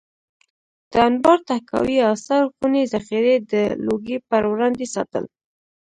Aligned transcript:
د 0.91 0.93
انبار، 1.09 1.39
تحکاوي 1.49 1.97
او 2.07 2.13
سړو 2.25 2.47
خونې 2.55 2.83
ذخیرې 2.93 3.35
د 3.51 3.53
لوږې 3.85 4.17
پر 4.29 4.43
وړاندې 4.51 4.85
ساتل. 4.95 5.25